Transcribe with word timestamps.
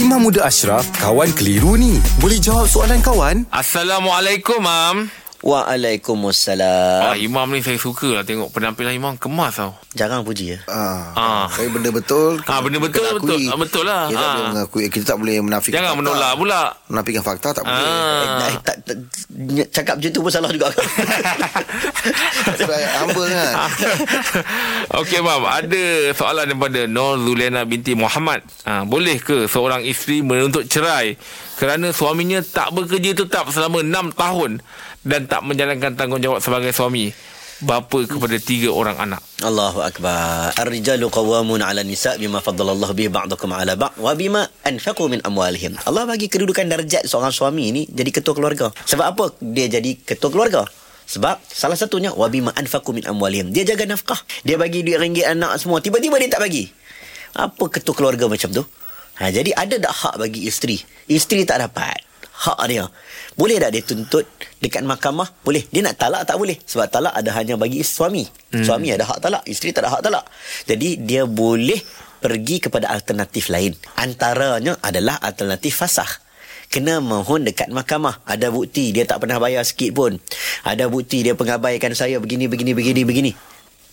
Imam 0.00 0.16
Muda 0.18 0.42
Ashraf, 0.42 0.88
kawan 0.96 1.28
keliru 1.30 1.76
ni. 1.76 2.00
Boleh 2.16 2.40
jawab 2.40 2.64
soalan 2.64 2.98
kawan? 2.98 3.44
Assalamualaikum, 3.52 4.56
Mam. 4.58 5.12
Waalaikumsalam. 5.40 7.00
Ah, 7.02 7.16
Imam 7.16 7.48
ni 7.48 7.60
saya 7.60 7.76
suka 7.76 8.08
lah 8.10 8.20
tengok 8.22 8.48
penampilan 8.48 8.92
Imam 8.92 9.16
kemas 9.16 9.56
tau. 9.56 9.72
Jarang 9.92 10.20
puji 10.20 10.52
ya. 10.52 10.58
Ah, 10.66 11.12
Ah. 11.12 11.46
Saya 11.48 11.68
benda 11.68 11.88
betul 11.88 12.36
Ah, 12.44 12.60
benda 12.60 12.76
betul, 12.76 13.00
kena 13.02 13.16
betul. 13.16 13.40
Ah, 13.46 13.56
betul 13.56 13.84
lah. 13.84 14.04
Kita 14.06 14.20
Ah. 14.20 14.28
boleh 14.30 14.44
mengakui 14.50 14.84
Kita 14.86 15.04
tak 15.06 15.16
boleh 15.16 15.36
menafikan 15.40 15.80
Jangan 15.80 15.90
fakta. 15.90 16.00
menolak 16.02 16.32
pula. 16.36 16.62
Menafikan 16.86 17.22
fakta 17.22 17.48
tak 17.52 17.64
boleh 17.64 17.80
Ah. 17.80 18.36
Eh, 18.42 18.54
tak, 18.60 18.76
tak, 18.84 18.96
cakap 19.72 19.96
macam 20.00 20.10
tu 20.12 20.20
pun 20.20 20.32
salah 20.32 20.50
juga. 20.52 20.68
Sebab 22.60 22.78
humble 23.00 23.28
kan 23.28 23.54
Okey, 25.00 25.20
Mam. 25.20 25.44
Ada 25.44 26.12
soalan 26.16 26.44
daripada 26.50 26.84
Nur 26.88 27.20
Zuliana 27.20 27.64
binti 27.64 27.96
Muhammad. 27.96 28.44
Ah, 28.64 28.84
boleh 28.84 29.20
ke 29.20 29.48
seorang 29.48 29.84
isteri 29.84 30.20
menuntut 30.20 30.68
cerai 30.68 31.16
kerana 31.60 31.92
suaminya 31.92 32.40
tak 32.40 32.72
bekerja 32.72 33.12
tetap 33.12 33.52
selama 33.52 33.84
6 33.84 34.16
tahun 34.16 34.50
dan 35.04 35.28
tak 35.28 35.44
menjalankan 35.44 35.92
tanggungjawab 35.96 36.40
sebagai 36.40 36.72
suami? 36.72 37.12
Bapa 37.60 38.08
kepada 38.08 38.40
tiga 38.40 38.72
orang 38.72 38.96
anak. 38.96 39.20
Allahu 39.44 39.84
akbar. 39.84 40.56
Ar-rijalu 40.56 41.12
qawwamun 41.12 41.60
'ala 41.60 41.84
nisa 41.84 42.16
bima 42.16 42.40
faddalallahu 42.40 42.96
bihi 42.96 43.12
ba'dakum 43.12 43.52
'ala 43.52 43.76
ba'd 43.76 44.00
wa 44.00 44.16
bima 44.16 44.48
anfaqu 44.64 45.12
min 45.12 45.20
amwalihim. 45.20 45.76
Allah 45.84 46.08
bagi 46.08 46.32
kedudukan 46.32 46.64
darjat 46.72 47.04
seorang 47.04 47.28
suami 47.28 47.68
ni 47.68 47.82
jadi 47.84 48.08
ketua 48.16 48.32
keluarga. 48.32 48.72
Sebab 48.72 49.04
apa 49.04 49.24
dia 49.44 49.68
jadi 49.68 49.92
ketua 49.92 50.32
keluarga? 50.32 50.64
Sebab 51.04 51.36
salah 51.52 51.76
satunya 51.76 52.16
wa 52.16 52.32
bima 52.32 52.48
anfaqu 52.56 52.96
min 52.96 53.04
amwalihim. 53.04 53.52
Dia 53.52 53.68
jaga 53.68 53.84
nafkah. 53.84 54.24
Dia 54.40 54.56
bagi 54.56 54.80
duit 54.80 54.96
ringgit 54.96 55.28
anak 55.28 55.60
semua. 55.60 55.84
Tiba-tiba 55.84 56.16
dia 56.16 56.32
tak 56.32 56.40
bagi. 56.40 56.64
Apa 57.36 57.68
ketua 57.68 57.92
keluarga 57.92 58.24
macam 58.24 58.56
tu? 58.56 58.64
Ha, 59.20 59.28
jadi 59.28 59.52
ada 59.52 59.76
tak 59.76 59.92
hak 59.92 60.14
bagi 60.16 60.48
isteri? 60.48 60.80
Isteri 61.12 61.44
tak 61.44 61.60
dapat. 61.60 62.09
Hak 62.40 62.60
dia. 62.72 62.88
Boleh 63.36 63.60
tak 63.60 63.76
dia 63.76 63.84
tuntut 63.84 64.24
dekat 64.64 64.80
mahkamah? 64.80 65.28
Boleh. 65.44 65.68
Dia 65.68 65.84
nak 65.84 66.00
talak 66.00 66.24
tak 66.24 66.40
boleh. 66.40 66.56
Sebab 66.56 66.88
talak 66.88 67.12
ada 67.12 67.36
hanya 67.36 67.60
bagi 67.60 67.84
suami. 67.84 68.24
Hmm. 68.24 68.64
Suami 68.64 68.88
ada 68.96 69.04
hak 69.04 69.20
talak. 69.20 69.44
Isteri 69.44 69.76
tak 69.76 69.84
ada 69.84 69.92
hak 69.92 70.02
talak. 70.08 70.24
Jadi 70.64 71.04
dia 71.04 71.28
boleh 71.28 71.76
pergi 72.24 72.56
kepada 72.64 72.88
alternatif 72.88 73.52
lain. 73.52 73.76
Antaranya 74.00 74.80
adalah 74.80 75.20
alternatif 75.20 75.84
fasah. 75.84 76.08
Kena 76.72 77.04
mohon 77.04 77.44
dekat 77.44 77.68
mahkamah. 77.68 78.24
Ada 78.24 78.48
bukti 78.48 78.96
dia 78.96 79.04
tak 79.04 79.20
pernah 79.20 79.36
bayar 79.36 79.60
sikit 79.60 79.92
pun. 79.92 80.16
Ada 80.64 80.88
bukti 80.88 81.20
dia 81.20 81.36
pengabaikan 81.36 81.92
saya 81.92 82.16
begini, 82.16 82.48
begini, 82.48 82.72
begini, 82.72 83.04
begini 83.04 83.32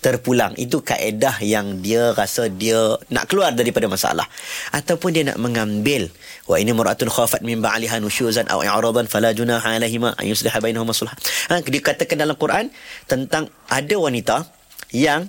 terpulang. 0.00 0.52
Itu 0.60 0.84
kaedah 0.84 1.40
yang 1.42 1.80
dia 1.82 2.12
rasa 2.14 2.46
dia 2.52 2.96
nak 3.10 3.26
keluar 3.26 3.52
daripada 3.52 3.88
masalah. 3.90 4.26
Ataupun 4.70 5.10
dia 5.12 5.24
nak 5.26 5.38
mengambil. 5.40 6.08
Wa 6.46 6.60
ini 6.60 6.70
muratun 6.70 7.10
khafat 7.10 7.42
min 7.42 7.58
ba'liha 7.58 7.98
nusyuzan 7.98 8.46
aw 8.46 8.62
i'radan 8.62 9.10
fala 9.10 9.34
junaha 9.34 9.76
alaihima 9.76 10.14
an 10.14 10.24
yusliha 10.24 10.56
bainahuma 10.62 10.94
sulh. 10.94 11.10
Ha, 11.50 11.60
dia 11.62 11.80
katakan 11.82 12.22
dalam 12.22 12.38
Quran 12.38 12.70
tentang 13.10 13.50
ada 13.66 13.94
wanita 13.98 14.46
yang 14.94 15.26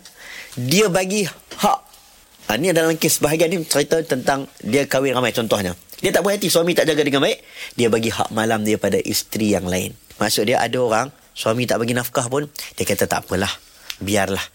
dia 0.53 0.87
bagi 0.87 1.25
hak. 1.57 1.79
Ha, 2.47 2.55
ni 2.55 2.71
dalam 2.71 2.95
kes 2.95 3.19
bahagian 3.19 3.51
ni 3.51 3.65
cerita 3.67 3.99
tentang 4.05 4.47
dia 4.63 4.87
kahwin 4.87 5.11
ramai 5.17 5.35
contohnya. 5.35 5.75
Dia 5.97 6.13
tak 6.13 6.21
berhati 6.23 6.47
suami 6.47 6.77
tak 6.77 6.85
jaga 6.85 7.01
dengan 7.01 7.25
baik. 7.25 7.41
Dia 7.73 7.89
bagi 7.89 8.13
hak 8.13 8.29
malam 8.29 8.61
dia 8.61 8.77
pada 8.77 9.01
isteri 9.01 9.57
yang 9.57 9.65
lain. 9.65 9.97
Maksud 10.21 10.45
dia 10.45 10.61
ada 10.61 10.77
orang 10.77 11.09
suami 11.33 11.65
tak 11.65 11.81
bagi 11.81 11.97
nafkah 11.97 12.29
pun 12.29 12.45
dia 12.77 12.85
kata 12.85 13.09
tak 13.09 13.25
apalah. 13.25 13.49
Biarlah. 14.01 14.45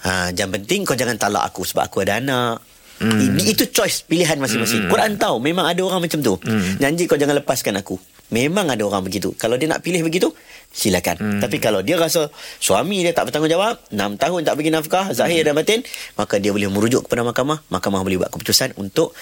Ha, 0.00 0.32
yang 0.32 0.48
penting 0.48 0.88
kau 0.88 0.96
jangan 0.96 1.20
talak 1.20 1.52
aku 1.52 1.66
sebab 1.66 1.88
aku 1.92 2.02
ada 2.02 2.18
anak. 2.18 2.64
Hmm. 3.00 3.40
Itu 3.40 3.68
choice 3.72 4.04
pilihan 4.04 4.36
masing-masing. 4.36 4.88
Hmm. 4.88 4.90
Quran 4.92 5.16
tahu 5.16 5.40
memang 5.40 5.64
ada 5.64 5.80
orang 5.80 6.04
macam 6.04 6.20
tu. 6.20 6.36
Hmm. 6.44 6.76
Janji 6.76 7.08
kau 7.08 7.16
jangan 7.16 7.40
lepaskan 7.40 7.80
aku. 7.80 7.96
Memang 8.30 8.68
ada 8.70 8.84
orang 8.86 9.02
begitu. 9.02 9.34
Kalau 9.34 9.58
dia 9.58 9.66
nak 9.66 9.82
pilih 9.82 10.04
begitu, 10.04 10.30
silakan. 10.70 11.16
Hmm. 11.18 11.40
Tapi 11.42 11.56
kalau 11.58 11.80
dia 11.82 11.98
rasa 11.98 12.30
suami 12.60 13.02
dia 13.02 13.16
tak 13.16 13.32
bertanggungjawab, 13.32 13.90
6 13.90 14.22
tahun 14.22 14.40
tak 14.46 14.54
bagi 14.54 14.70
nafkah, 14.70 15.06
zahir 15.16 15.42
dan 15.42 15.56
batin, 15.56 15.82
maka 16.14 16.38
dia 16.38 16.54
boleh 16.54 16.70
merujuk 16.70 17.08
kepada 17.08 17.26
mahkamah. 17.26 17.58
Mahkamah 17.72 18.00
boleh 18.06 18.22
buat 18.22 18.30
keputusan 18.30 18.78
untuk 18.78 19.16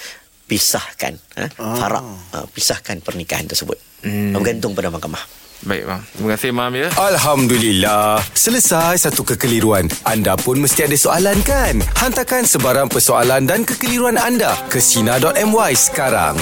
pisahkan 0.49 1.13
ha? 1.37 1.45
farak, 1.53 2.03
ha, 2.33 2.45
pisahkan 2.49 3.01
pernikahan 3.01 3.45
tersebut. 3.45 3.77
Hmm. 4.05 4.33
Bergantung 4.33 4.77
pada 4.77 4.93
mahkamah. 4.93 5.21
Baik, 5.59 5.91
Mam. 5.91 5.99
Terima 6.15 6.29
kasih, 6.39 6.51
Mam 6.55 6.71
ya. 6.71 6.87
Alhamdulillah. 6.95 8.23
Selesai 8.31 8.95
satu 8.95 9.27
kekeliruan. 9.27 9.91
Anda 10.07 10.39
pun 10.39 10.63
mesti 10.63 10.87
ada 10.87 10.95
soalan 10.95 11.35
kan? 11.43 11.83
Hantarkan 11.99 12.47
sebarang 12.47 12.87
persoalan 12.87 13.43
dan 13.43 13.67
kekeliruan 13.67 14.15
anda 14.15 14.55
ke 14.71 14.79
Sina.my 14.79 15.73
sekarang. 15.75 16.39